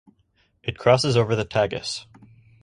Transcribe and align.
It 0.63 0.79
crosses 0.79 1.15
over 1.15 1.35
the 1.35 1.45
Tagus. 1.45 2.07